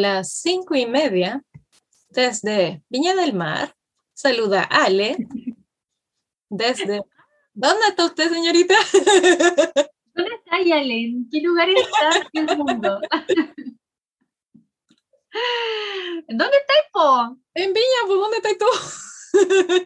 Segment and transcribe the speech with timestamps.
[0.00, 1.44] Las cinco y media,
[2.08, 3.74] desde Viña del Mar,
[4.14, 5.28] saluda Ale.
[6.48, 7.02] Desde.
[7.52, 8.74] ¿Dónde está usted, señorita?
[10.14, 10.94] ¿Dónde está Ale?
[11.04, 12.98] ¿En qué lugar está en el mundo?
[16.28, 17.36] ¿Dónde estáis, po?
[17.54, 18.66] En Viña, pues, ¿dónde estás tú?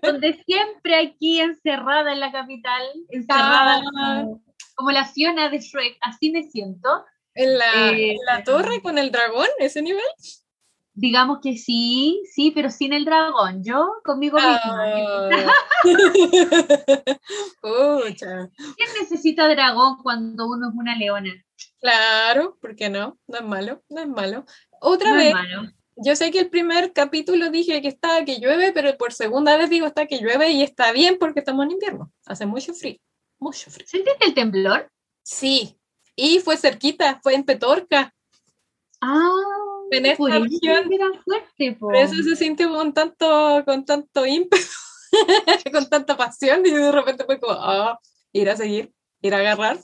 [0.07, 4.23] Donde siempre aquí encerrada en la capital, encerrada Ah.
[4.23, 4.42] como,
[4.77, 7.05] como la Fiona de Shrek, así me siento.
[7.35, 9.49] ¿En la, Eh, en la torre con el dragón?
[9.59, 10.03] ¿Ese nivel?
[10.97, 13.65] Digamos que sí, sí, pero sin el dragón.
[13.65, 14.61] Yo conmigo misma.
[14.65, 15.53] Ah.
[17.61, 18.49] Pucha.
[18.77, 21.33] ¿Quién necesita dragón cuando uno es una leona?
[21.81, 23.19] Claro, ¿por qué no?
[23.27, 24.45] No es malo, no es malo.
[24.81, 25.71] Otra No es vez, malo.
[25.97, 29.71] yo sé que el primer capítulo dije que estaba que llueve, pero por segunda vez
[29.71, 32.13] digo está que llueve y está bien porque estamos en invierno.
[32.27, 32.98] Hace mucho frío,
[33.39, 33.87] mucho frío.
[33.87, 34.91] ¿Sentiste el temblor?
[35.23, 35.77] Sí,
[36.17, 38.15] y fue cerquita, fue en Petorca.
[39.01, 39.31] Ah,
[39.91, 40.93] En esta por eso región.
[40.93, 41.87] era fuerte, po.
[41.87, 44.62] Por eso se sintió con tanto, con tanto ímpetu,
[45.73, 47.98] con tanta pasión y de repente fue como, ah,
[48.33, 49.79] ir a seguir, ir a agarrar.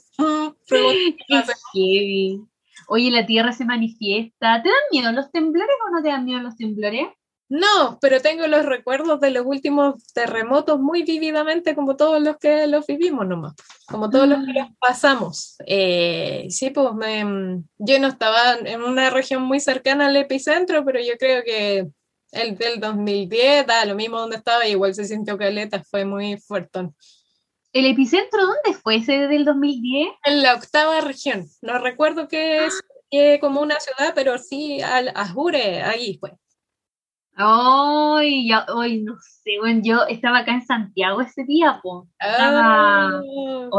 [1.73, 2.41] heavy.
[2.87, 4.61] Oye, la tierra se manifiesta.
[4.61, 7.07] ¿Te dan miedo los temblores o no te dan miedo los temblores?
[7.53, 12.65] No, pero tengo los recuerdos de los últimos terremotos muy vívidamente, como todos los que
[12.65, 13.55] los vivimos nomás,
[13.89, 14.67] como todos los que Ah.
[14.69, 15.57] los pasamos.
[15.67, 21.01] Eh, sí, pues me- yo no estaba en una región muy cercana al epicentro, pero
[21.01, 21.87] yo creo que
[22.31, 26.87] el del 2010, da lo mismo donde estaba, igual se sintió caleta, fue muy fuerte.
[27.73, 30.07] ¿El epicentro dónde fue ese del 2010?
[30.23, 32.79] En la octava región, no recuerdo qué es
[33.13, 36.31] eh, como una ciudad, pero sí, al Ajure, ahí fue.
[37.43, 42.07] Ay, ya, ay, no sé, bueno, yo estaba acá en Santiago ese día, po.
[42.19, 43.21] Estaba, Ah,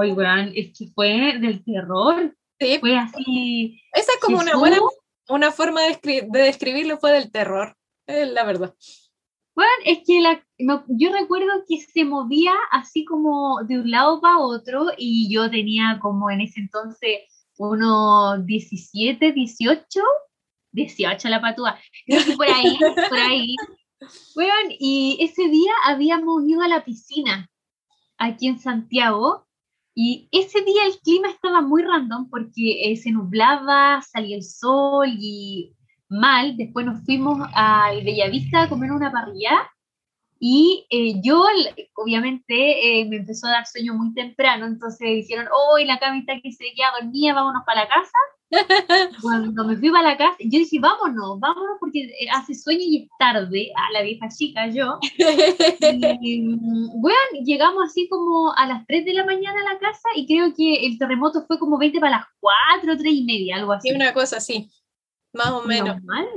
[0.01, 3.81] ay, weón, es que fue del terror, sí, fue así.
[3.93, 4.61] Esa es como una Jesús.
[4.61, 4.79] buena
[5.29, 8.75] una forma de, escri- de describirlo fue del terror, es la verdad.
[9.55, 14.21] Bueno, es que la, no, yo recuerdo que se movía así como de un lado
[14.21, 17.21] para otro y yo tenía como en ese entonces
[17.59, 20.01] unos 17, 18,
[20.73, 21.79] 18 la patúa,
[22.37, 22.79] por ahí,
[23.09, 23.57] por ahí.
[24.35, 27.49] Bueno, y ese día habíamos ido a la piscina
[28.19, 29.47] aquí en Santiago
[29.95, 35.09] y ese día el clima estaba muy random porque eh, se nublaba, salía el sol
[35.19, 35.75] y
[36.09, 36.57] mal.
[36.57, 39.71] Después nos fuimos al Bellavista a comer una parrilla
[40.45, 41.45] y eh, yo,
[41.95, 46.41] obviamente, eh, me empezó a dar sueño muy temprano, entonces dijeron, hoy la Cami está
[46.41, 48.19] que se queda dormida, vámonos para la casa.
[49.21, 53.03] Cuando me fui para la casa, yo dije, vámonos, vámonos porque eh, hace sueño y
[53.03, 54.99] es tarde, a la vieja chica yo.
[56.23, 60.09] Y, mm, bueno, llegamos así como a las 3 de la mañana a la casa
[60.15, 63.73] y creo que el terremoto fue como 20 para las 4, 3 y media, algo
[63.73, 63.89] así.
[63.89, 64.71] Sí, una cosa así,
[65.33, 65.97] más o menos.
[65.97, 66.29] Normal.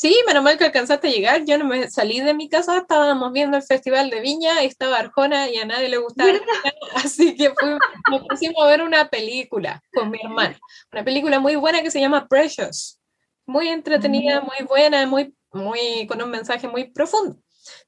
[0.00, 1.44] Sí, menos mal que alcanzaste a llegar.
[1.44, 5.48] Yo no me salí de mi casa, estábamos viendo el Festival de Viña, estaba Arjona
[5.50, 6.30] y a nadie le gustaba.
[6.94, 10.56] Así que fuimos- nos pusimos a ver una película con mi hermano.
[10.92, 13.00] Una película muy buena que se llama Precious.
[13.44, 14.44] Muy entretenida, Mm.
[14.44, 17.36] muy buena, muy, muy, con un mensaje muy profundo.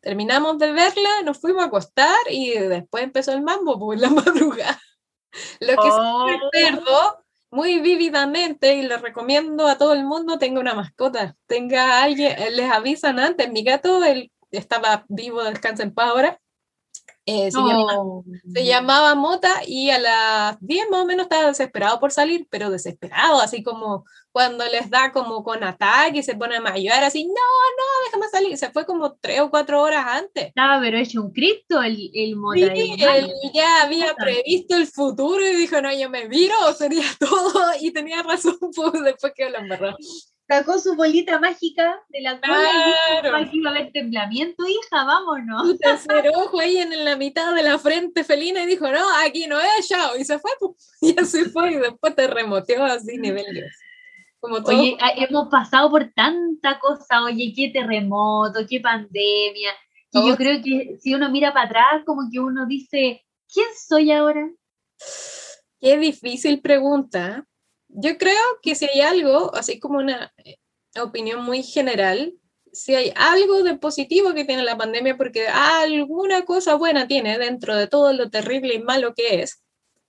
[0.00, 4.08] Terminamos de verla, nos fuimos a acostar y después empezó el mambo por la
[4.58, 4.80] madrugada.
[5.60, 6.26] Lo que sí Oh.
[6.26, 12.04] recuerdo muy vívidamente y le recomiendo a todo el mundo tenga una mascota, tenga a
[12.04, 16.40] alguien, eh, les avisan antes, mi gato, él estaba vivo, descansa en paz ahora,
[17.26, 18.24] eh, se, Oh.
[18.54, 22.70] se llamaba Mota y a las 10 más o menos estaba desesperado por salir, pero
[22.70, 27.24] desesperado, así como cuando les da como con ataque y se pone a maullar así,
[27.24, 30.46] no, no, déjame salir, se fue como 3 o 4 horas antes.
[30.46, 35.46] Estaba pero hecho un Cristo el, el mota Sí, él ya había previsto el futuro
[35.46, 39.58] y dijo, no, yo me viro, sería todo, y tenía razón, pues después quedó la
[39.58, 39.96] embarrada.
[40.48, 43.32] Sacó su bolita mágica de la cola y dijo, Claro.
[43.32, 45.62] va a haber temblamiento, hija, vámonos.
[45.62, 49.04] Su tercer ojo ahí en, en la mitad de la frente felina y dijo, no,
[49.24, 53.16] aquí no es, chao, y se fue, pues, y así fue, y después terremoteó así,
[53.16, 53.70] nivel Dios.
[54.40, 54.80] Como todo.
[54.80, 59.70] Oye, ah, hemos pasado por tanta cosa, oye, qué terremoto, qué pandemia.
[60.10, 60.28] Y Todo.
[60.28, 64.50] yo creo que si uno mira para atrás, como que uno dice, ¿quién soy ahora?
[65.80, 67.46] Qué difícil pregunta.
[67.88, 70.56] Yo creo que si hay algo, así como una eh,
[71.00, 72.34] opinión muy general,
[72.72, 77.76] si hay algo de positivo que tiene la pandemia, porque alguna cosa buena tiene dentro
[77.76, 79.62] de todo lo terrible y malo que es,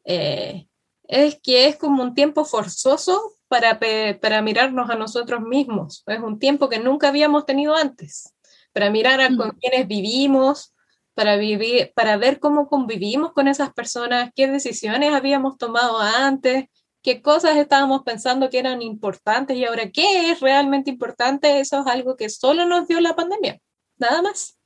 [0.06, 0.68] eh,
[1.04, 6.04] es que es como un tiempo forzoso para, mirarnos a nosotros mismos.
[6.08, 8.34] Es un tiempo que nunca habíamos tenido antes,
[8.72, 9.36] para mirar a Mm.
[9.38, 10.74] con quienes vivimos,
[11.14, 16.68] para, vivir, para ver cómo convivimos con esas personas, qué decisiones habíamos tomado antes,
[17.02, 21.88] qué cosas estábamos pensando que eran importantes y ahora qué es realmente importante, eso es
[21.88, 23.60] algo que solo nos dio la pandemia,
[23.98, 24.58] nada más.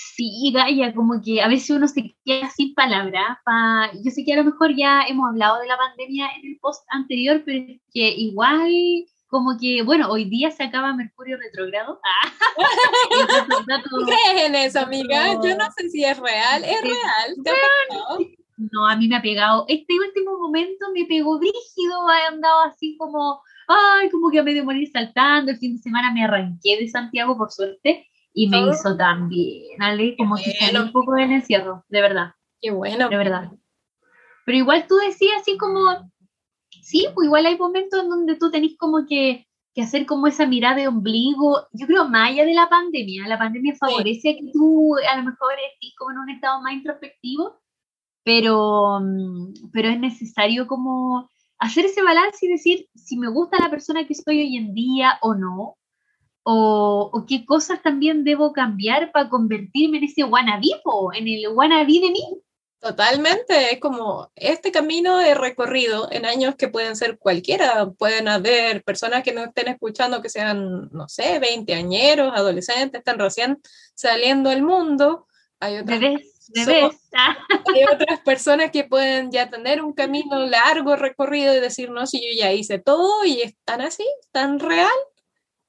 [0.00, 3.36] Sí, Gaia, como que a veces uno se queda sin palabras.
[4.04, 6.84] Yo sé que a lo mejor ya hemos hablado de la pandemia en el post
[6.90, 8.70] anterior, pero es que igual,
[9.26, 12.00] como que, bueno, hoy día se acaba Mercurio retrogrado.
[13.90, 15.34] ¿Tú crees en eso, amiga?
[15.42, 16.62] Yo no sé si es real.
[16.62, 17.34] ¿Es real?
[18.56, 19.64] no, a mí me ha pegado.
[19.66, 24.64] Este último momento me pegó brígido, he andado así como, ay, como que a medio
[24.64, 25.50] morir saltando.
[25.50, 29.82] El fin de semana me arranqué de Santiago, por suerte y me hizo tan bien,
[29.82, 32.34] Ale, como que salí un poco del encierro, de verdad.
[32.60, 33.08] Qué bueno.
[33.08, 33.50] De verdad.
[34.44, 36.10] Pero igual tú decías así como,
[36.82, 40.46] sí, pues igual hay momentos en donde tú tenés como que, que hacer como esa
[40.46, 44.50] mirada de ombligo, yo creo más allá de la pandemia, la pandemia favorece a que
[44.52, 47.60] tú a lo mejor estés como en un estado más introspectivo,
[48.24, 51.28] pero, mm, pero es necesario como
[51.58, 55.18] hacer ese balance y decir si me gusta la persona que soy hoy en día
[55.22, 55.76] o no,
[56.50, 60.68] o, qué cosas también debo cambiar para convertirme en ese wannabe,
[61.14, 62.24] en el wannabe de mí.
[62.80, 68.82] Totalmente, es como este camino he recorrido en años que pueden ser cualquiera, pueden haber
[68.82, 73.58] personas que no estén escuchando que sean, no sé, veinteañeros, adolescentes, están recién
[73.94, 75.26] saliendo al mundo.
[75.60, 76.00] Hay otras,
[77.74, 82.20] hay otras personas que pueden ya tener un camino largo recorrido y decir, no, si
[82.20, 84.88] yo ya hice todo y están así, tan real,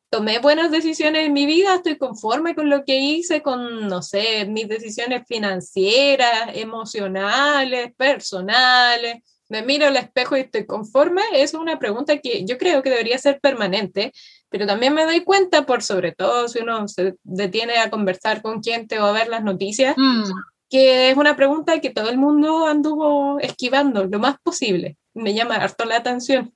[0.09, 4.45] tomé buenas decisiones en mi vida, estoy conforme con lo que hice, con, no sé,
[4.45, 9.21] mis decisiones financieras, emocionales, personales.
[9.49, 13.17] Me miro al espejo y estoy conforme, es una pregunta que yo creo que debería
[13.17, 14.13] ser permanente,
[14.49, 18.63] pero también me doy cuenta, por sobre todo si uno se detiene a conversar con
[18.63, 20.23] gente o a ver las noticias, mm.
[20.69, 24.97] que es una pregunta que todo el mundo anduvo esquivando lo más posible.
[25.13, 26.53] Me llama harto la atención.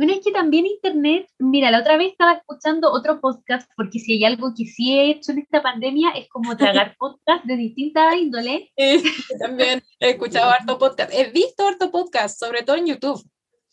[0.00, 4.14] Bueno, es que también Internet, mira, la otra vez estaba escuchando otro podcast, porque si
[4.14, 8.16] hay algo que sí he hecho en esta pandemia es como tragar podcast de distintas
[8.16, 8.70] índoles.
[8.78, 9.02] Sí,
[9.38, 13.22] también he escuchado harto podcast, he visto harto podcast, sobre todo en YouTube.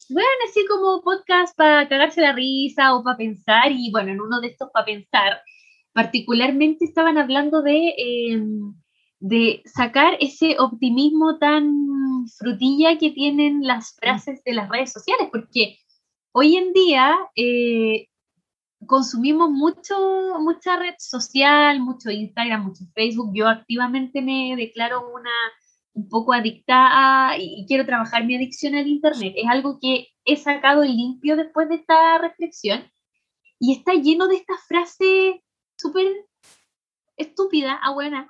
[0.09, 4.41] Bueno, así como podcast para cagarse la risa o para pensar, y bueno, en uno
[4.41, 5.41] de estos para pensar,
[5.93, 8.75] particularmente estaban hablando de, em,
[9.21, 15.77] de sacar ese optimismo tan frutilla que tienen las frases de las redes sociales, porque
[16.31, 18.07] hoy en día eh,
[18.85, 19.95] consumimos mucho,
[20.39, 23.31] mucha red social, mucho Instagram, mucho Facebook.
[23.33, 25.31] Yo activamente me declaro una
[25.97, 29.33] un poco adicta y, quiero trabajar mi adicción al Internet.
[29.35, 32.89] Es algo que he sacado limpio después de esta reflexión
[33.59, 35.37] y está lleno de estas frases
[35.75, 36.07] súper
[37.17, 38.29] estúpidas, ah, buena.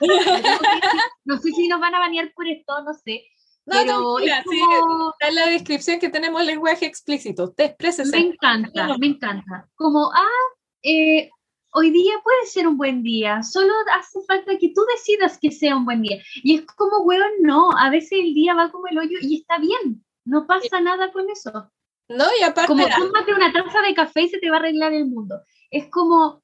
[1.24, 3.24] no sé si nos van a banear por esto, no sé,
[3.66, 7.44] no, está en la descripción que tenemos lenguaje explícito.
[7.44, 8.04] Usted exprese.
[8.06, 9.68] Me encanta, me encanta.
[9.74, 11.30] Como, ah, eh,
[11.72, 15.76] hoy día puede ser un buen día, solo hace falta que tú decidas que sea
[15.76, 16.22] un buen día.
[16.42, 19.58] Y es como, weón, no, a veces el día va como el hoyo y está
[19.58, 21.70] bien, no pasa nada con eso.
[22.08, 22.68] No, y aparte...
[22.68, 25.40] Como tómate una taza de café y se te va a arreglar el mundo.
[25.70, 26.42] Es como,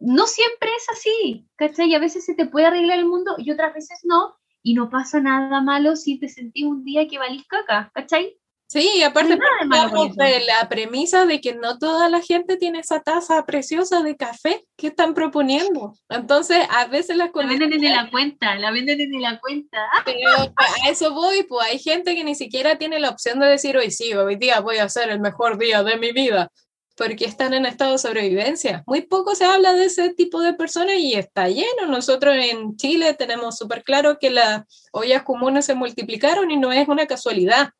[0.00, 1.94] no siempre es así, ¿cachai?
[1.94, 5.20] A veces se te puede arreglar el mundo y otras veces no, y no pasa
[5.20, 8.38] nada malo si te sentís un día que valís caca, ¿cachai?
[8.72, 14.02] Sí, aparte de la premisa de que no toda la gente tiene esa taza preciosa
[14.02, 15.92] de café que están proponiendo.
[16.08, 19.78] Entonces, a veces las La venden desde la cuenta, la venden desde la cuenta.
[20.06, 23.76] Pero a eso voy, pues hay gente que ni siquiera tiene la opción de decir,
[23.76, 26.50] hoy sí, hoy día voy a ser el mejor día de mi vida
[26.96, 28.84] porque están en estado de sobrevivencia.
[28.86, 31.86] Muy poco se habla de ese tipo de personas y está lleno.
[31.88, 36.88] Nosotros en Chile tenemos súper claro que las ollas comunes se multiplicaron y no es
[36.88, 37.70] una casualidad.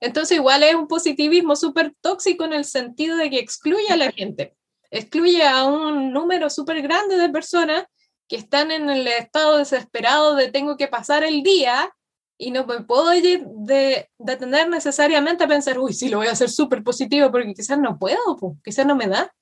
[0.00, 4.12] Entonces igual es un positivismo súper tóxico en el sentido de que excluye a la
[4.12, 4.54] gente,
[4.90, 7.84] excluye a un número súper grande de personas
[8.28, 11.90] que están en el estado desesperado de tengo que pasar el día
[12.38, 16.32] y no me puedo ir de, detener necesariamente a pensar, uy, sí, lo voy a
[16.32, 19.32] hacer súper positivo porque quizás no puedo, pues, quizás no me da.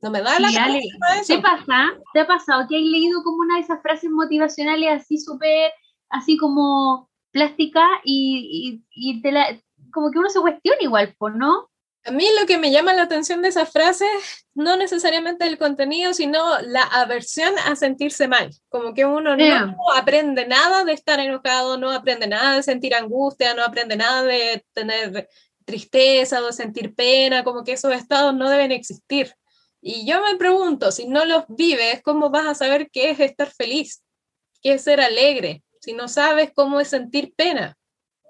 [0.00, 0.80] No me da la Ale,
[1.24, 1.90] ¿Te pasa?
[2.12, 5.70] ¿Te ha pasado que has leído como una de esas frases motivacionales así súper,
[6.08, 9.46] así como plástica y, y, y te la,
[9.92, 11.68] como que uno se cuestiona igual, pues, ¿no?
[12.04, 14.06] A mí lo que me llama la atención de esa frase,
[14.54, 18.50] no necesariamente el contenido, sino la aversión a sentirse mal.
[18.68, 23.54] Como que uno no aprende nada de estar enojado, no aprende nada de sentir angustia,
[23.54, 25.28] no aprende nada de tener
[25.64, 29.34] tristeza o de sentir pena, como que esos estados no deben existir.
[29.80, 33.50] Y yo me pregunto, si no los vives, ¿cómo vas a saber qué es estar
[33.50, 34.02] feliz?
[34.60, 35.62] ¿Qué es ser alegre?
[35.80, 37.76] Si no sabes cómo es sentir pena,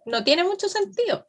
[0.06, 1.26] no tiene mucho sentido.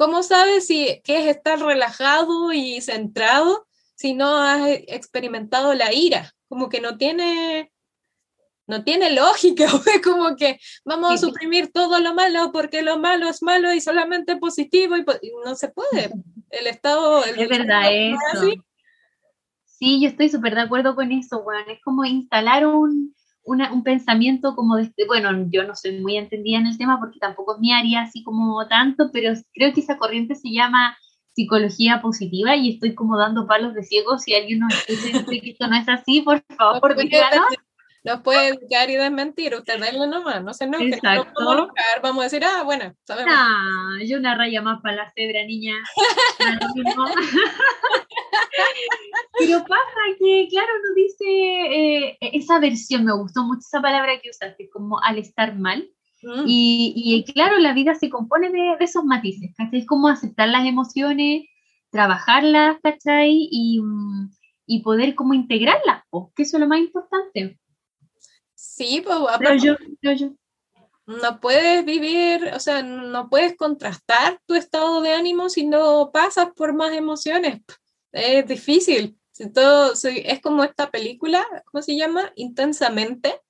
[0.00, 3.66] ¿Cómo sabes si qué es estar relajado y centrado
[3.96, 6.32] si no has experimentado la ira?
[6.48, 7.70] Como que no tiene
[8.66, 9.66] no tiene lógica,
[10.02, 14.38] como que vamos a suprimir todo lo malo porque lo malo es malo y solamente
[14.38, 15.04] positivo y,
[15.44, 16.10] no se puede.
[16.48, 17.22] El Estado...
[17.22, 18.54] es verdad eso.
[19.66, 23.14] Sí, yo estoy súper de acuerdo con eso, es como instalar un,
[23.50, 27.18] un pensamiento como de, este, bueno, yo no soy muy entendida en el tema porque
[27.18, 30.96] tampoco es mi área así como tanto, pero creo que esa corriente se llama
[31.34, 34.18] psicología positiva y estoy como dando palos de ciego.
[34.18, 37.46] Si alguien nos dice que esto no es así, por favor, díganos
[38.02, 42.20] nos puede educar y desmentir, usted denle nomás, no se enoje, no vamos a vamos
[42.20, 43.34] a decir, ah, bueno, sabemos.
[43.36, 45.74] Ah, yo una raya más para la cebra, niña.
[49.38, 54.30] Pero pasa que, claro, nos dice, eh, esa versión, me gustó mucho esa palabra que
[54.30, 55.86] usaste, como al estar mal.
[56.22, 56.44] Mm.
[56.46, 59.80] Y, y, claro, la vida se compone de, esos matices, ¿cachai?
[59.80, 61.44] Es como aceptar las emociones,
[61.90, 63.48] trabajarlas, ¿cachai?
[63.50, 64.30] Y, mm,
[64.66, 66.04] y poder como integrarlas,
[66.34, 67.59] que eso es lo más importante.
[68.62, 69.74] Sí, pues yo,
[71.06, 76.50] no puedes vivir, o sea, no puedes contrastar tu estado de ánimo si no pasas
[76.54, 77.62] por más emociones.
[78.12, 79.18] Es difícil.
[79.54, 82.32] Todo, es como esta película, ¿cómo se llama?
[82.36, 83.40] Intensamente,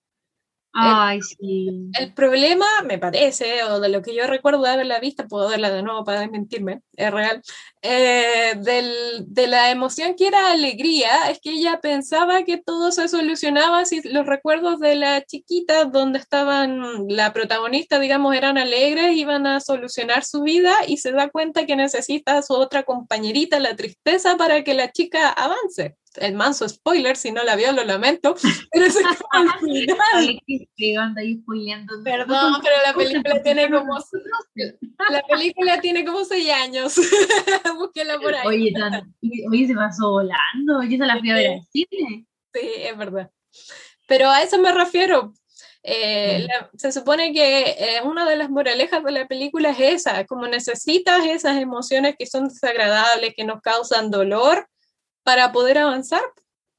[0.72, 1.90] Ay, sí.
[1.98, 5.70] El problema, me parece, o de lo que yo recuerdo de haberla vista, puedo verla
[5.70, 7.42] de nuevo para desmentirme, es real,
[7.82, 13.08] eh, del, de la emoción que era alegría, es que ella pensaba que todo se
[13.08, 19.46] solucionaba si los recuerdos de la chiquita donde estaban, la protagonista, digamos, eran alegres, iban
[19.46, 23.76] a solucionar su vida y se da cuenta que necesita a su otra compañerita, la
[23.76, 28.34] tristeza, para que la chica avance el manso spoiler, si no la vio, lo lamento,
[28.72, 30.40] pero es al final.
[32.04, 33.98] Perdón, pero la película tiene como
[35.10, 36.94] la película tiene como seis años.
[38.20, 38.46] Por ahí.
[38.46, 42.26] Oye, oye, se pasó volando, oye, se la fui a ver al cine.
[42.52, 43.30] Sí, es verdad.
[44.06, 45.32] Pero a eso me refiero.
[45.82, 46.46] Eh,
[46.76, 51.24] se supone que eh, una de las moralejas de la película es esa, como necesitas
[51.24, 54.68] esas emociones que son desagradables, que nos causan dolor,
[55.22, 56.22] para poder avanzar.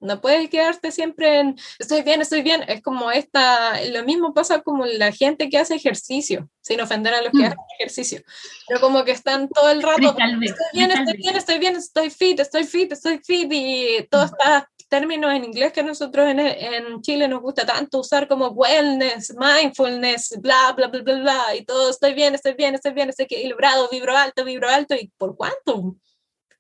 [0.02, 2.64] No puedes quedarte siempre en estoy bien, estoy bien.
[2.68, 7.22] Es como esta, lo mismo pasa como la gente que hace ejercicio, sin ofender a
[7.22, 7.46] los que mm.
[7.46, 8.22] hacen ejercicio,
[8.68, 12.40] pero como que están todo el rato, estoy bien, estoy bien, estoy bien, estoy fit,
[12.40, 17.28] estoy fit, estoy fit, y todos estos términos en inglés que nosotros en, en, Chile
[17.28, 22.14] nos gusta tanto usar como wellness, mindfulness, bla, bla, bla, bla, bla, y todo, estoy
[22.14, 25.96] bien, estoy bien, estoy bien, estoy equilibrado, vibro alto, vibro alto, ¿y por cuánto?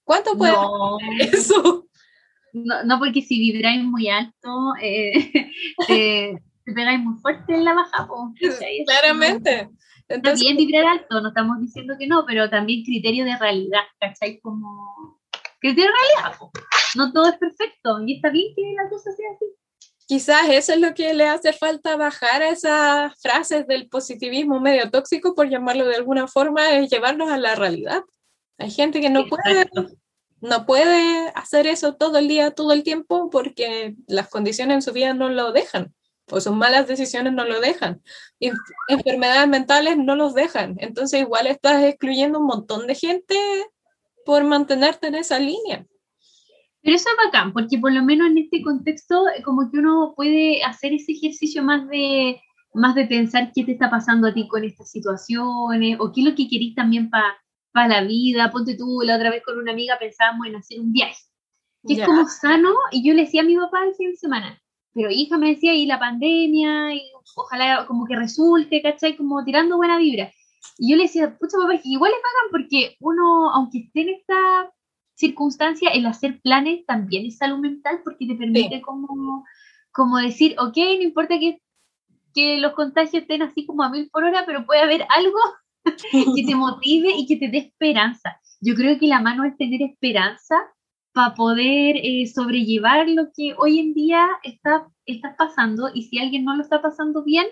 [0.04, 1.88] ¿Cuánto puede no, eso?
[2.54, 5.14] No, porque si vibráis muy alto, eh,
[5.88, 8.08] te, pegáis muy fuerte en la baja.
[8.86, 9.70] Claramente.
[10.22, 14.40] también vibrar alto, no estamos diciendo que no, pero también criterio de realidad, ¿cachai?
[14.40, 15.20] Como
[15.60, 16.40] criterio de realidad.
[16.96, 19.46] No todo es perfecto y está bien que la cosa sea así.
[20.08, 24.92] Quizás eso es lo que le hace falta bajar a esas frases del positivismo medio
[24.92, 28.04] tóxico, por llamarlo de alguna forma, es llevarnos a la realidad.
[28.58, 29.70] Hay gente que no puede
[30.42, 34.92] no puede hacer eso todo el día, todo el tiempo, porque las condiciones en su
[34.92, 35.94] vida no lo dejan,
[36.32, 38.02] o sus malas decisiones no lo dejan,
[38.40, 38.52] y
[38.88, 40.76] enfermedades mentales no los dejan.
[40.80, 43.36] Entonces igual estás excluyendo un montón de gente
[44.26, 45.86] por mantenerte en esa línea.
[46.84, 50.64] Pero eso es bacán, porque por lo menos en este contexto, como que uno puede
[50.64, 52.42] hacer ese ejercicio más de,
[52.74, 56.28] más de pensar qué te está pasando a ti con estas situaciones, o qué es
[56.28, 57.41] lo que querís también para
[57.72, 60.92] para la vida, ponte tú, la otra vez con una amiga pensábamos en hacer un
[60.92, 61.24] viaje,
[61.88, 64.62] que es como sano, y yo le decía a mi papá el fin de semana,
[64.94, 67.02] pero hija me decía, y la pandemia, y
[67.36, 69.16] ojalá como que resulte, ¿cachai?
[69.16, 70.32] Como tirando buena vibra.
[70.78, 74.72] Y yo le decía, pucha papá, igual es bacán porque uno, aunque esté en esta
[75.16, 79.46] circunstancia, el hacer planes también es salud mental porque te permite como,
[79.92, 81.62] como decir, ok, no importa que,
[82.34, 85.40] que los contagios estén así como a mil por hora, pero puede haber algo
[86.36, 88.40] que te motive y que te dé esperanza.
[88.60, 90.56] Yo creo que la mano es tener esperanza
[91.14, 96.46] para poder eh, sobrellevar lo que hoy en día está, está pasando y si alguien
[96.46, 97.48] no lo está pasando bien,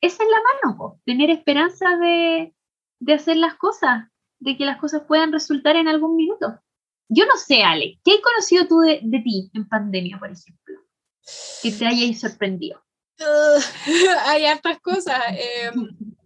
[0.00, 2.54] esa es la mano, tener esperanza de,
[2.98, 4.08] de hacer las cosas,
[4.40, 6.60] de que las cosas puedan resultar en algún minuto.
[7.08, 10.78] Yo no sé, Ale, ¿qué has conocido tú de, de ti en pandemia, por ejemplo?
[11.62, 12.82] Que te hayáis sorprendido.
[14.26, 15.20] hay hartas cosas.
[15.32, 15.70] Eh,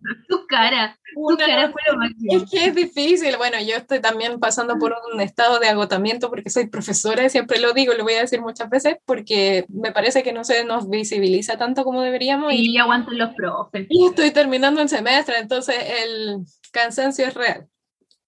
[0.29, 3.37] tu cara, tu cara fue lo más Es que es difícil.
[3.37, 7.59] Bueno, yo estoy también pasando por un estado de agotamiento porque soy profesora y siempre
[7.59, 10.89] lo digo, lo voy a decir muchas veces porque me parece que no se nos
[10.89, 12.53] visibiliza tanto como deberíamos.
[12.53, 13.87] Y, y aguanto los profes.
[13.89, 17.69] Y estoy terminando el semestre, entonces el cansancio es real.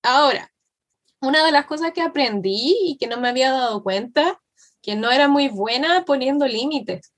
[0.03, 0.51] Ahora,
[1.21, 4.41] una de las cosas que aprendí y que no me había dado cuenta,
[4.83, 7.13] que no era muy buena poniendo límites.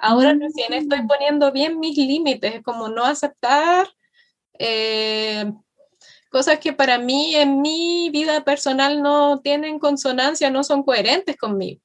[0.00, 1.06] Ahora recién estoy mm.
[1.06, 3.88] poniendo bien mis límites, como no aceptar
[4.58, 5.52] eh,
[6.30, 11.80] cosas que para mí en mi vida personal no tienen consonancia, no son coherentes conmigo.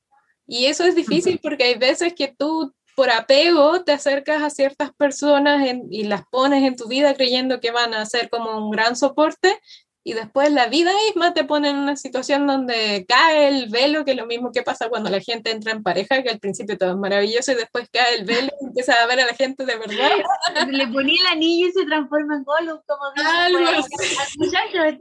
[0.47, 4.93] Y eso es difícil porque hay veces que tú por apego te acercas a ciertas
[4.93, 8.95] personas y las pones en tu vida creyendo que van a ser como un gran
[8.95, 9.59] soporte
[10.07, 14.11] y después la vida misma te pone en una situación donde cae el velo, que
[14.11, 16.91] es lo mismo que pasa cuando la gente entra en pareja, que al principio todo
[16.91, 19.75] es maravilloso y después cae el velo y empieza a ver a la gente de
[19.75, 20.11] verdad.
[20.69, 23.89] Le ponía el anillo y se transforma en Gollum, como Algo así.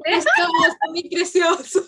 [0.06, 1.84] Es como mi precioso.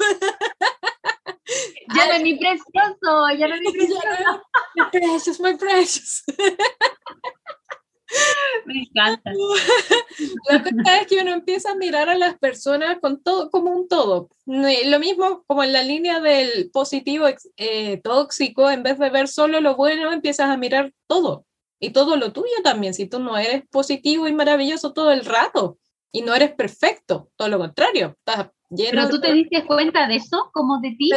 [1.94, 4.42] Ya no es mi precioso, ya no es mi precioso.
[4.74, 6.22] My precious, my precious.
[8.66, 9.32] Me encanta.
[10.50, 13.88] La cosa es que uno empieza a mirar a las personas con todo, como un
[13.88, 14.28] todo.
[14.44, 19.60] Lo mismo como en la línea del positivo eh, tóxico, en vez de ver solo
[19.60, 21.46] lo bueno, empiezas a mirar todo.
[21.78, 22.94] Y todo lo tuyo también.
[22.94, 25.78] Si tú no eres positivo y maravilloso todo el rato
[26.10, 30.50] y no eres perfecto, todo lo contrario, estás pero tú te diste cuenta de eso,
[30.52, 31.10] como de ti.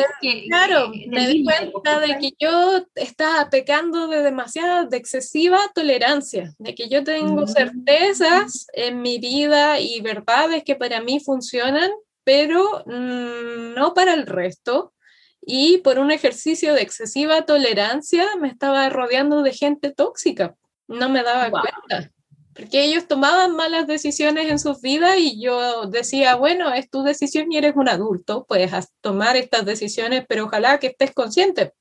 [0.47, 6.75] claro, me di cuenta de que yo estaba pecando de demasiada, de excesiva tolerancia, de
[6.75, 7.47] que yo tengo mm.
[7.47, 11.89] certezas en mi vida y verdades que para mí funcionan,
[12.23, 14.93] pero mm, no para el resto.
[15.41, 20.55] Y por un ejercicio de excesiva tolerancia me estaba rodeando de gente tóxica.
[20.87, 22.11] No me daba cuenta
[22.59, 27.49] porque ellos tomaban malas decisiones en sus vidas y yo decía, bueno, es tu decisión
[27.49, 31.73] y eres un adulto, puedes tomar estas decisiones, pero ojalá que estés consciente.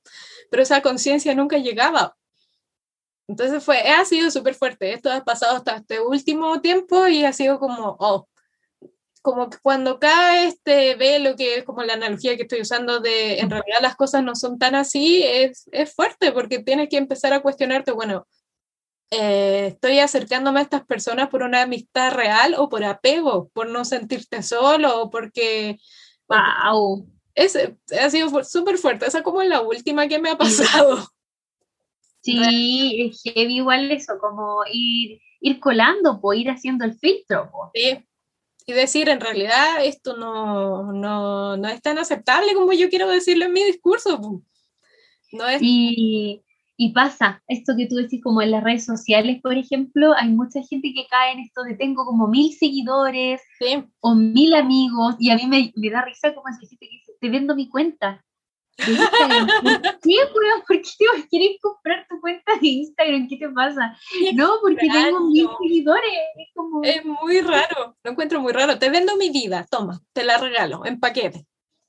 [0.50, 2.16] Pero esa conciencia nunca llegaba.
[3.26, 4.92] Entonces fue, ha sido súper fuerte.
[4.92, 8.28] Esto ha pasado hasta este último tiempo y ha sido como, oh,
[9.20, 13.50] como cuando cae este velo, que es como la analogía que estoy usando de en
[13.50, 17.42] realidad las cosas no son tan así, es, es fuerte porque tienes que empezar a
[17.42, 18.28] cuestionarte, bueno,
[19.10, 23.84] eh, estoy acercándome a estas personas por una amistad real o por apego, por no
[23.84, 25.78] sentirte solo o porque...
[26.28, 27.06] ¡Wow!
[27.34, 27.56] Es,
[27.98, 31.06] ha sido súper fuerte, esa como la última que me ha pasado.
[32.20, 37.50] Sí, es heavy igual eso, como ir, ir colando, pues ir haciendo el filtro.
[37.72, 38.04] Sí,
[38.68, 43.46] y decir, en realidad esto no, no, no, es tan aceptable como yo quiero decirlo
[43.46, 44.42] en mi discurso.
[45.32, 45.62] No es...
[45.62, 46.42] Y
[46.80, 50.62] y pasa esto que tú decís, como en las redes sociales, por ejemplo, hay mucha
[50.62, 53.42] gente que cae en esto de tengo como mil seguidores
[54.00, 57.12] o mil amigos, y a mí me, me da risa como esa gente que dice,
[57.20, 58.24] te vendo mi cuenta.
[58.78, 63.26] ¿Qué, ¿Por qué te quieres comprar tu cuenta de Instagram?
[63.28, 63.98] ¿Qué te pasa?
[64.34, 66.12] No, porque tengo mil seguidores.
[66.36, 66.84] Es, como...
[66.84, 68.78] es muy raro, lo encuentro muy raro.
[68.78, 71.44] Te vendo mi vida, toma, te la regalo en paquete.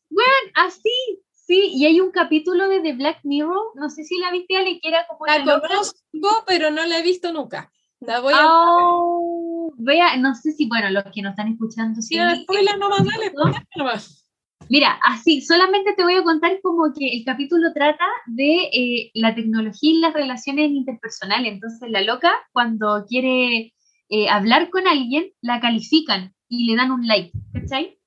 [0.09, 4.29] Bueno, así, Sí, y hay un capítulo de The Black Mirror, no sé si la
[4.29, 5.25] viste, Ale, que era como...
[5.25, 7.71] La conozco, pero no la he visto nunca.
[8.01, 8.45] La voy a...
[8.45, 12.03] Oh, vea, no sé si, bueno, los que nos están escuchando...
[12.03, 13.33] Sí, spoiler nomás, dale,
[13.75, 14.27] nomás.
[14.69, 19.33] Mira, así, solamente te voy a contar como que el capítulo trata de eh, la
[19.33, 21.51] tecnología y las relaciones interpersonales.
[21.51, 23.73] Entonces, la loca, cuando quiere
[24.09, 27.98] eh, hablar con alguien, la califican y le dan un like, ¿cachai?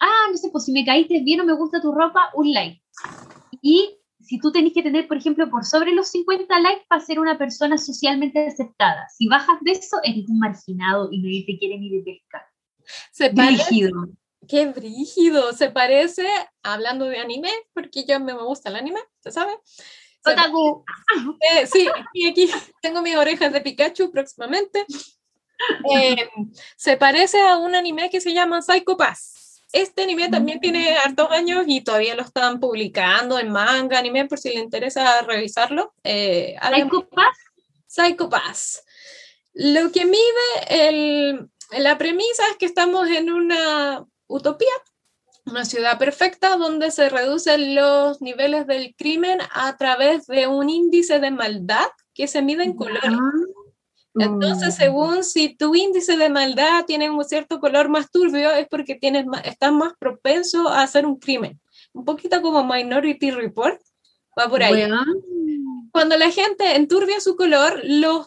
[0.00, 2.82] Ah, no sé, pues si me caíste bien o me gusta tu ropa, un like.
[3.62, 7.20] Y si tú tenés que tener, por ejemplo, por sobre los 50 likes para ser
[7.20, 9.08] una persona socialmente aceptada.
[9.16, 12.46] Si bajas de eso, eres un marginado y nadie te quiere ni de pesca.
[13.12, 14.08] Se brígido.
[14.48, 15.52] Qué brígido.
[15.52, 16.26] Se parece,
[16.62, 19.52] hablando de anime, porque yo me gusta el anime, ¿se sabe?
[20.24, 20.84] Otaku.
[21.40, 22.50] Eh, sí, aquí, aquí
[22.82, 24.84] tengo mis orejas de Pikachu próximamente.
[25.90, 26.28] Eh,
[26.76, 29.45] se parece a un anime que se llama Psycho Pass.
[29.72, 34.38] Este anime también tiene hartos años y todavía lo están publicando en manga, anime, por
[34.38, 35.92] si le interesa revisarlo.
[36.04, 37.36] Eh, Psycho Pass.
[37.86, 38.84] Psycho Pass.
[39.52, 40.18] Lo que mide
[40.68, 44.72] el, la premisa es que estamos en una utopía,
[45.46, 51.20] una ciudad perfecta donde se reducen los niveles del crimen a través de un índice
[51.20, 53.12] de maldad que se mide en colores.
[54.18, 54.76] Entonces, mm.
[54.78, 59.26] según si tu índice de maldad tiene un cierto color más turbio, es porque tienes
[59.26, 61.60] más, estás más propenso a hacer un crimen.
[61.92, 63.80] Un poquito como Minority Report,
[64.38, 64.88] va por ahí.
[65.92, 68.26] Cuando la gente enturbia su color, los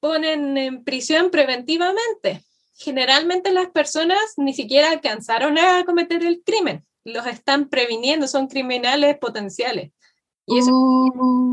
[0.00, 2.44] ponen en prisión preventivamente.
[2.74, 9.18] Generalmente las personas ni siquiera alcanzaron a cometer el crimen, los están previniendo, son criminales
[9.18, 9.92] potenciales.
[10.46, 10.58] Y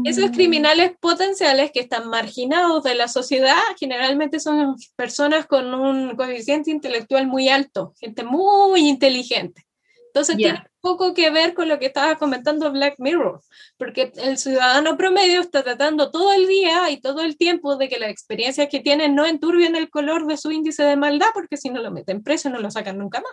[0.06, 6.72] esos criminales potenciales que están marginados de la sociedad generalmente son personas con un coeficiente
[6.72, 9.68] intelectual muy alto, gente muy inteligente.
[10.08, 13.42] Entonces tiene poco que ver con lo que estaba comentando Black Mirror,
[13.78, 18.00] porque el ciudadano promedio está tratando todo el día y todo el tiempo de que
[18.00, 21.70] las experiencias que tiene no enturbien el color de su índice de maldad, porque si
[21.70, 23.32] no lo meten preso no lo sacan nunca más.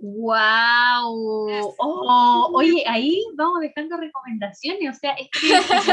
[0.00, 1.48] ¡Wow!
[1.78, 4.96] Oh, oye, ahí vamos dejando recomendaciones.
[4.96, 5.40] O sea, es que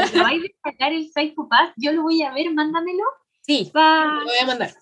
[0.08, 3.04] si vais a sacar el Psycho Pass, yo lo voy a ver, mándamelo.
[3.42, 4.74] Sí, lo voy a mandar.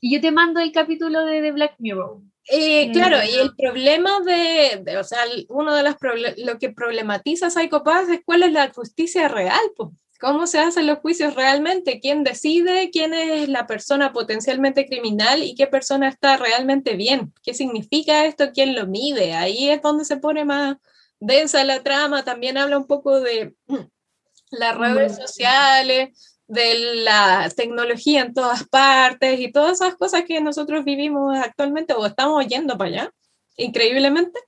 [0.00, 2.22] Y yo te mando el capítulo de, The Black Mirror.
[2.48, 5.96] Eh, claro, y el problema de, o sea, uno de los
[6.38, 9.90] lo que problematiza Psycho Pass es cuál es la justicia real, pues.
[10.20, 11.98] ¿Cómo se hacen los juicios realmente?
[11.98, 17.32] ¿Quién decide quién es la persona potencialmente criminal y qué persona está realmente bien?
[17.42, 18.52] ¿Qué significa esto?
[18.52, 19.32] ¿Quién lo mide?
[19.32, 20.76] Ahí es donde se pone más
[21.20, 22.22] densa la trama.
[22.22, 23.54] También habla un poco de
[24.50, 30.84] las redes sociales, de la tecnología en todas partes y todas esas cosas que nosotros
[30.84, 33.14] vivimos actualmente o estamos yendo para allá,
[33.56, 34.38] increíblemente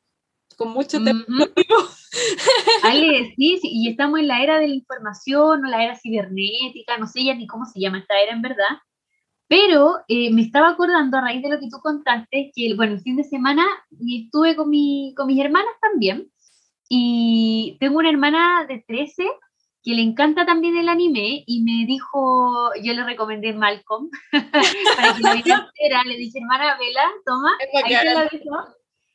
[0.62, 1.27] con mucho tiempo.
[2.85, 6.98] Ale, sí, sí, y estamos en la era de la información, o la era cibernética,
[6.98, 8.79] no sé ya ni cómo se llama esta era en verdad,
[9.48, 13.01] pero eh, me estaba acordando a raíz de lo que tú contaste, que bueno, el
[13.01, 16.31] fin de semana estuve con, mi, con mis hermanas también,
[16.88, 19.25] y tengo una hermana de 13
[19.83, 25.22] que le encanta también el anime y me dijo, yo le recomendé Malcolm para que
[25.22, 27.51] la viera le dije, hermana Vela, toma,
[27.85, 28.57] ahí te la dejo.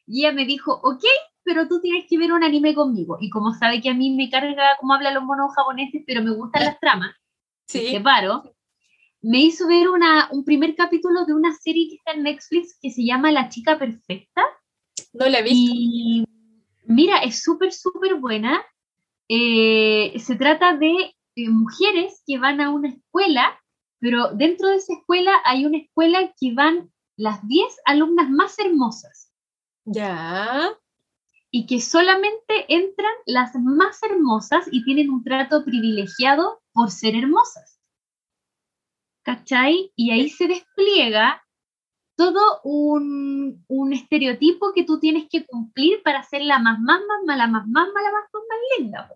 [0.07, 1.03] Y ella me dijo, ok,
[1.47, 3.17] pero tú tienes que ver un anime conmigo.
[3.21, 6.31] Y como sabe que a mí me carga cómo hablan los monos japoneses, pero me
[6.31, 7.15] gustan las tramas,
[7.67, 7.88] sí.
[7.88, 8.43] separo,
[9.21, 12.91] me hizo ver una, un primer capítulo de una serie que está en Netflix que
[12.91, 14.43] se llama La chica perfecta.
[15.13, 15.71] No la he visto.
[15.73, 16.25] Y
[16.86, 18.62] mira, es súper, súper buena.
[19.29, 23.57] Eh, se trata de eh, mujeres que van a una escuela,
[23.99, 29.31] pero dentro de esa escuela hay una escuela que van las 10 alumnas más hermosas.
[29.86, 30.77] Ya.
[31.51, 37.79] Y que solamente entran las más hermosas y tienen un trato privilegiado por ser hermosas.
[39.23, 39.91] ¿Cachai?
[39.95, 41.41] Y ahí se despliega
[42.17, 47.47] todo un, estereotipo que tú tienes que cumplir para ser la más, más, más mala,
[47.47, 49.12] más, más mala, más, más, más linda.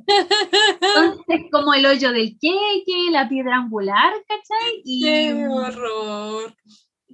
[0.80, 4.82] Entonces, como el hoyo del queque, la piedra angular, ¿cachai?
[4.86, 6.56] Y, ¡Qué horror!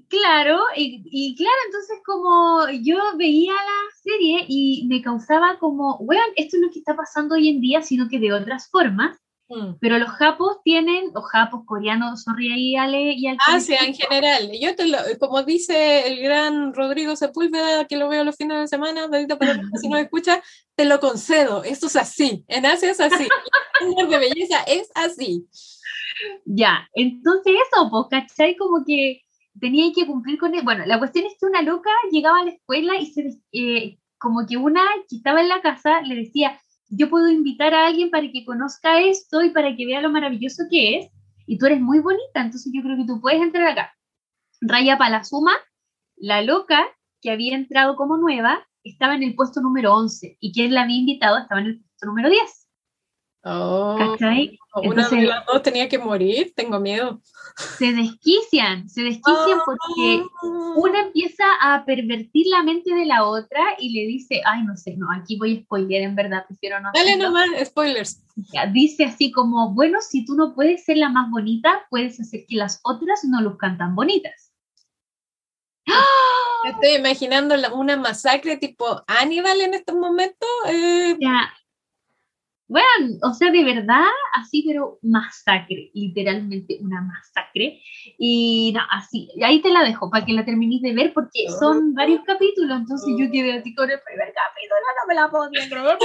[0.09, 6.55] Claro, y, claro, entonces como yo veía la serie y me causaba como, weón, esto
[6.55, 9.17] es lo que está pasando hoy en día, sino que de otras formas.
[9.49, 9.75] Mm.
[9.79, 13.93] Pero los japos tienen, los japos coreanos, sorry ahí Ale y al Ah, sí, en
[13.93, 14.49] general.
[14.59, 18.67] Yo te lo, como dice el gran Rodrigo Sepúlveda, que lo veo los fines de
[18.67, 20.41] semana, dedito para si no escucha,
[20.75, 22.45] te lo concedo, esto es así.
[22.47, 23.27] En Asia es así.
[23.97, 25.47] El de belleza es así.
[26.45, 28.55] Ya, entonces eso, pues, ¿cachai?
[28.55, 29.21] Como que
[29.59, 30.51] tenía que cumplir con.
[30.63, 34.45] Bueno, la cuestión es que una loca llegaba a la escuela y se, eh, como
[34.47, 38.31] que una que estaba en la casa le decía, yo puedo invitar a alguien para
[38.31, 41.11] que conozca esto y para que vea lo maravilloso que es,
[41.45, 43.93] y tú eres muy bonita, entonces yo creo que tú puedes entrar acá.
[44.61, 45.53] Raya Palazuma,
[46.15, 46.85] la loca
[47.21, 50.97] que había entrado como nueva, estaba en el puesto número 11 y quien la había
[50.97, 52.66] invitado estaba en el puesto número 10.
[53.49, 54.17] Oh,
[54.83, 57.21] una de las dos tenía que morir, tengo miedo.
[57.77, 60.73] Se desquician, se desquician porque ah.
[60.75, 64.97] una empieza a pervertir la mente de la otra y le dice, ay, no sé,
[64.97, 66.91] no, aquí voy a spoiler, en verdad, prefiero no.
[66.93, 68.21] Dale nomás, spoilers.
[68.73, 72.57] Dice así como, bueno, si tú no puedes ser la más bonita, puedes hacer que
[72.57, 74.51] las otras no luzcan tan bonitas.
[76.65, 80.49] Estoy imaginando una masacre tipo Aníbal en estos momentos.
[80.67, 81.15] Eh.
[81.19, 81.49] Ya,
[82.67, 84.03] bueno, o sea, de verdad,
[84.33, 87.81] así, pero masacre, literalmente una masacre.
[88.17, 91.93] Y no, así, ahí te la dejo para que la termines de ver, porque son
[91.93, 95.97] varios capítulos, entonces yo quedé así con el primer capítulo, no me la podía creer,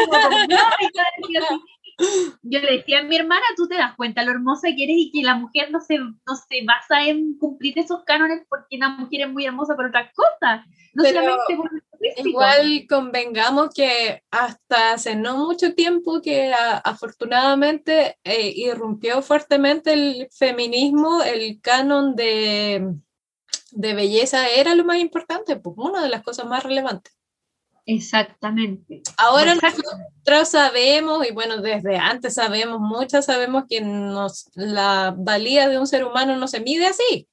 [2.43, 5.11] yo le decía a mi hermana, tú te das cuenta lo hermosa que eres y
[5.13, 9.23] que la mujer no se, no se basa en cumplir esos cánones porque una mujer
[9.23, 11.71] es muy hermosa por otras cosas, no solamente por
[12.17, 16.53] Igual convengamos que hasta hace no mucho tiempo que
[16.85, 22.95] afortunadamente eh, irrumpió fuertemente el feminismo, el canon de,
[23.71, 27.15] de belleza era lo más importante, pues una de las cosas más relevantes.
[27.85, 29.03] Exactamente.
[29.17, 35.79] Ahora nosotros sabemos, y bueno, desde antes sabemos mucho, sabemos que nos, la valía de
[35.79, 37.29] un ser humano no se mide así.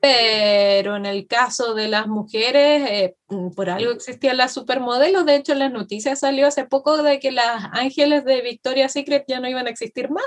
[0.00, 3.16] Pero en el caso de las mujeres, eh,
[3.54, 5.26] por algo existían las supermodelos.
[5.26, 9.24] De hecho, en las noticias salió hace poco de que las ángeles de Victoria's Secret
[9.26, 10.24] ya no iban a existir más.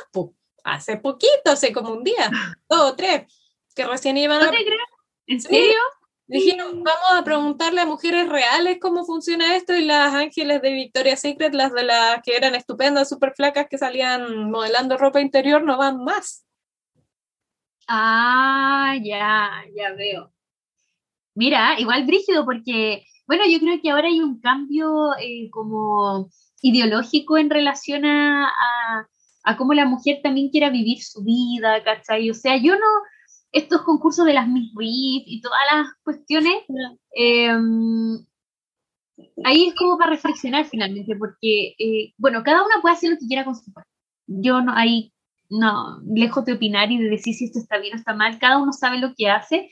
[0.63, 2.29] Hace poquito, hace como un día,
[2.69, 3.23] dos o tres,
[3.75, 4.51] que recién iban a...
[5.27, 5.79] ¿En serio?
[6.27, 11.19] Dijeron, vamos a preguntarle a mujeres reales cómo funciona esto y las ángeles de Victoria's
[11.19, 15.77] Secret, las de las que eran estupendas, súper flacas, que salían modelando ropa interior, no
[15.77, 16.45] van más.
[17.93, 20.31] Ah, ya, ya veo.
[21.35, 26.29] Mira, igual brígido porque, bueno, yo creo que ahora hay un cambio eh, como
[26.61, 28.49] ideológico en relación a,
[29.43, 32.29] a, cómo la mujer también quiera vivir su vida, ¿cachai?
[32.29, 32.87] O sea, yo no,
[33.51, 36.63] estos concursos de las Miss Reef y todas las cuestiones,
[37.15, 38.25] em,
[39.43, 43.27] ahí es como para reflexionar finalmente, porque, eh, bueno, cada una puede hacer lo que
[43.27, 43.89] quiera con su cuerpo.
[44.27, 45.13] Yo no, ahí,
[45.51, 48.57] no, lejos de opinar y de decir si esto está bien o está mal, cada
[48.57, 49.69] uno sabe lo que hace.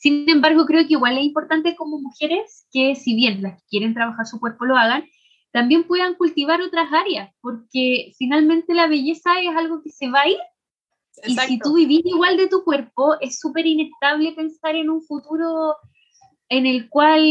[0.00, 3.94] Sin embargo, creo que igual es importante como mujeres que si bien las que quieren
[3.94, 5.04] trabajar su cuerpo lo hagan,
[5.52, 10.28] también puedan cultivar otras áreas, porque finalmente la belleza es algo que se va a
[10.28, 10.38] ir
[11.26, 15.74] y si tú vivís igual de tu cuerpo, es súper inestable pensar en un futuro
[16.48, 17.22] en el cual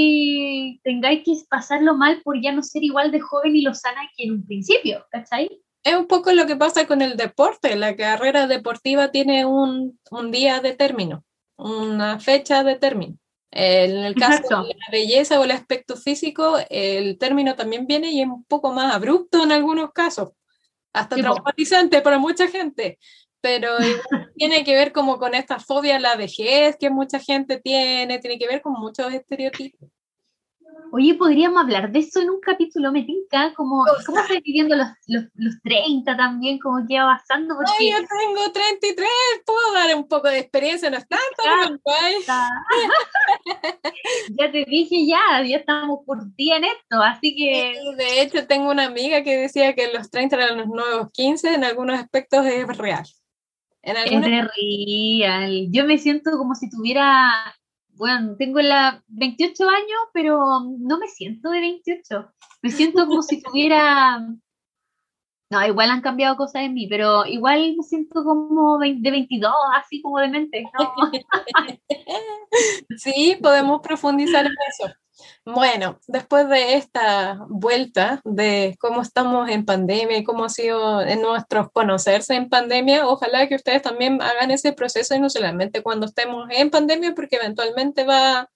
[0.84, 4.26] tengáis que pasarlo mal por ya no ser igual de joven y lo sana que
[4.26, 5.50] en un principio, ¿cachai?
[5.84, 7.76] Es un poco lo que pasa con el deporte.
[7.76, 11.24] La carrera deportiva tiene un, un día de término,
[11.58, 13.18] una fecha de término.
[13.52, 18.22] En el caso de la belleza o el aspecto físico, el término también viene y
[18.22, 20.32] es un poco más abrupto en algunos casos,
[20.92, 23.00] hasta traumatizante para mucha gente
[23.42, 23.70] pero
[24.36, 28.38] tiene que ver como con esta fobia a la vejez que mucha gente tiene, tiene
[28.38, 29.90] que ver con muchos estereotipos.
[30.92, 34.88] Oye, podríamos hablar de eso en un capítulo, me tinca, como cómo estás viviendo los,
[35.08, 37.56] los, los, 30 también, cómo qué va pasando.
[37.56, 37.72] Porque...
[37.80, 39.08] Ay, yo tengo 33,
[39.46, 41.44] puedo dar un poco de experiencia, no es tanto,
[44.32, 47.76] Ya te dije ya, ya estamos por ti en esto, así que...
[47.98, 51.64] de hecho, tengo una amiga que decía que los 30 eran los nuevos 15, en
[51.64, 53.06] algunos aspectos es real.
[53.82, 54.52] Es real.
[55.72, 57.56] Yo me siento como si tuviera,
[57.98, 60.40] bueno, tengo la 28 años, pero
[60.80, 62.32] no me siento de 28.
[62.62, 64.20] Me siento como si tuviera,
[65.50, 70.02] no, igual han cambiado cosas en mí, pero igual me siento como de 22, así
[70.02, 70.64] como de mente.
[72.98, 74.94] sí, podemos profundizar en eso.
[75.46, 81.22] Bueno, después de esta vuelta de cómo estamos en pandemia y cómo ha sido en
[81.22, 86.06] nuestros conocerse en pandemia, ojalá que ustedes también hagan ese proceso y no solamente cuando
[86.06, 88.50] estemos en pandemia, porque eventualmente va,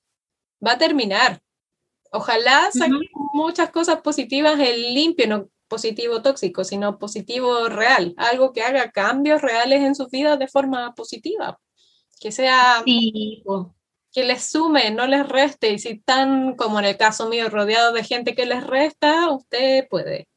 [0.65, 1.41] va a terminar.
[2.11, 2.99] Ojalá saquen
[3.33, 9.41] muchas cosas positivas el limpio, no positivo tóxico, sino positivo real, algo que haga cambios
[9.41, 11.57] reales en sus vidas de forma positiva,
[12.19, 12.83] que sea
[14.11, 15.71] que les sume, no les reste.
[15.71, 19.87] Y si están, como en el caso mío, rodeados de gente que les resta, usted
[19.89, 20.27] puede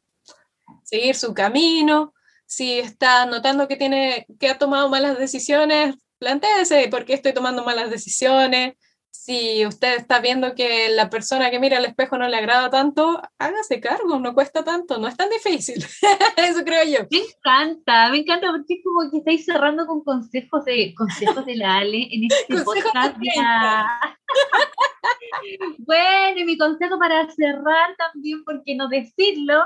[0.85, 2.15] seguir su camino.
[2.47, 7.65] Si está notando que, tiene, que ha tomado malas decisiones, plantéese por qué estoy tomando
[7.65, 8.75] malas decisiones.
[9.16, 13.22] Si usted está viendo que la persona que mira al espejo no le agrada tanto,
[13.38, 15.77] hágase cargo, no cuesta tanto, no es tan difícil.
[16.37, 17.07] Eso creo yo.
[17.11, 21.57] Me encanta, me encanta porque es como que estáis cerrando con consejos de consejos de
[21.57, 23.16] la Ale en este podcast.
[25.79, 29.64] bueno, y mi consejo para cerrar también, ¿por qué no decirlo?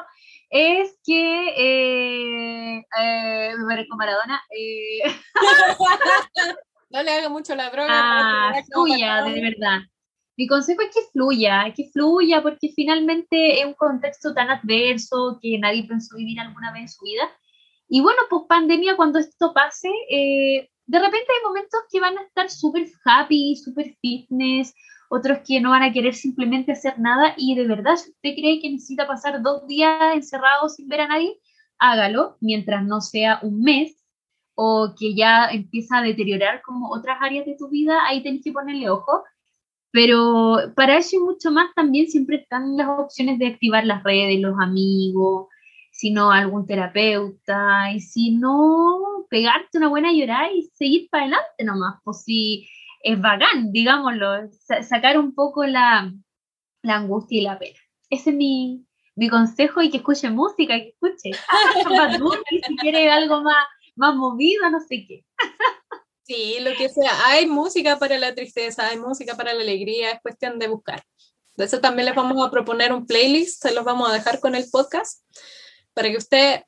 [0.50, 4.42] Es que eh, eh, me parezco Maradona.
[4.50, 5.00] Eh,
[6.90, 7.88] No le haga mucho la droga.
[7.90, 9.81] Ah, fluya, de verdad.
[10.37, 15.59] Mi consejo es que fluya, que fluya, porque finalmente es un contexto tan adverso que
[15.59, 17.29] nadie pensó vivir alguna vez en su vida.
[17.88, 22.22] Y bueno, pues pandemia, cuando esto pase, eh, de repente hay momentos que van a
[22.22, 24.74] estar súper happy, súper fitness,
[25.11, 27.35] otros que no van a querer simplemente hacer nada.
[27.37, 31.09] Y de verdad, si usted cree que necesita pasar dos días encerrado sin ver a
[31.09, 31.38] nadie,
[31.79, 33.96] hágalo mientras no sea un mes
[34.61, 38.51] o que ya empieza a deteriorar como otras áreas de tu vida, ahí tenés que
[38.51, 39.23] ponerle ojo.
[39.92, 44.40] Pero para eso y mucho más también siempre están las opciones de activar las redes,
[44.40, 45.47] los amigos,
[45.92, 51.64] si no algún terapeuta, y si no, pegarte una buena llorada y seguir para adelante
[51.64, 52.68] nomás, pues si
[53.05, 54.49] es bacán, digámoslo,
[54.83, 56.12] sacar un poco la,
[56.83, 57.79] la angustia y la pena.
[58.11, 61.31] Ese es mi, mi consejo y que escuche música, que escuche.
[62.66, 63.64] si quiere algo más
[63.98, 65.24] más movida, no sé qué.
[66.22, 67.11] Sí, lo que sea.
[67.26, 71.02] Hay música para la tristeza, hay música para la alegría, es cuestión de buscar.
[71.56, 74.54] De eso también les vamos a proponer un playlist, se los vamos a dejar con
[74.54, 75.22] el podcast
[75.94, 76.62] para que usted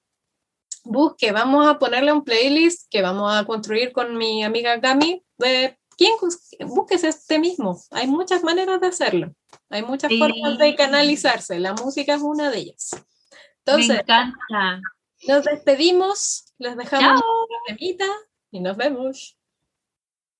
[0.82, 1.30] busque.
[1.32, 5.78] Vamos a ponerle un playlist que vamos a construir con mi amiga Gami de
[6.20, 7.80] busquen, búsquese este mismo.
[7.90, 9.34] Hay muchas maneras de hacerlo.
[9.68, 11.58] Hay muchas formas de canalizarse.
[11.58, 12.90] La música es una de ellas.
[13.64, 14.80] Entonces, Me encanta.
[15.28, 18.06] Nos despedimos, les dejamos la temita
[18.50, 19.36] y nos vemos.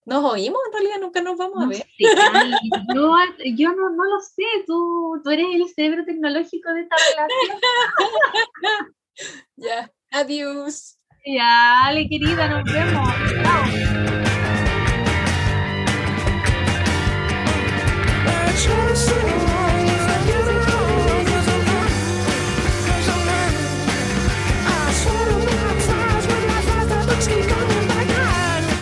[0.05, 0.61] ¿Nos oímos?
[0.67, 1.87] En realidad nunca nos vamos a ver.
[2.95, 3.17] yo,
[3.57, 7.59] yo no, no, lo sé, tú, tú eres el cerebro tecnológico de esta relación.
[9.57, 10.99] ya, adiós.
[11.25, 13.09] Ya, Ale querida, nos vemos.
[18.63, 19.30] Chao.